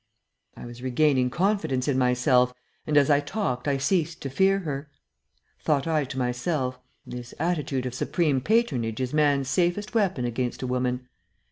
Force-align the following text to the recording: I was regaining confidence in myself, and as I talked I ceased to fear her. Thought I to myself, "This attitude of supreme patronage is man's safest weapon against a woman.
I 0.57 0.65
was 0.65 0.81
regaining 0.81 1.29
confidence 1.29 1.87
in 1.87 1.95
myself, 1.95 2.55
and 2.87 2.97
as 2.97 3.11
I 3.11 3.19
talked 3.19 3.67
I 3.67 3.77
ceased 3.77 4.19
to 4.23 4.31
fear 4.31 4.61
her. 4.61 4.89
Thought 5.59 5.85
I 5.85 6.05
to 6.05 6.17
myself, 6.17 6.79
"This 7.05 7.35
attitude 7.37 7.85
of 7.85 7.93
supreme 7.93 8.41
patronage 8.41 8.99
is 8.99 9.13
man's 9.13 9.47
safest 9.47 9.93
weapon 9.93 10.25
against 10.25 10.63
a 10.63 10.65
woman. 10.65 11.07